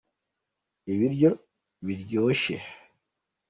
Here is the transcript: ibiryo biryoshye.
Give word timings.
ibiryo 0.93 1.31
biryoshye. 1.85 2.55